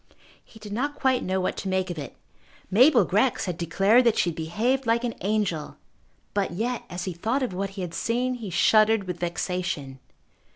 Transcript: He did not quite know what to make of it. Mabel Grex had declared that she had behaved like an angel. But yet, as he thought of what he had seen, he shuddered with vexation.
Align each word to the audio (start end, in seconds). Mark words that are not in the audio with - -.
He 0.43 0.57
did 0.57 0.73
not 0.73 0.95
quite 0.95 1.21
know 1.21 1.39
what 1.39 1.55
to 1.57 1.69
make 1.69 1.91
of 1.91 1.99
it. 1.99 2.15
Mabel 2.71 3.05
Grex 3.05 3.45
had 3.45 3.55
declared 3.55 4.03
that 4.05 4.17
she 4.17 4.31
had 4.31 4.35
behaved 4.35 4.87
like 4.87 5.03
an 5.03 5.13
angel. 5.21 5.77
But 6.33 6.49
yet, 6.53 6.85
as 6.89 7.03
he 7.03 7.13
thought 7.13 7.43
of 7.43 7.53
what 7.53 7.69
he 7.77 7.81
had 7.83 7.93
seen, 7.93 8.33
he 8.33 8.49
shuddered 8.49 9.03
with 9.03 9.19
vexation. 9.19 9.99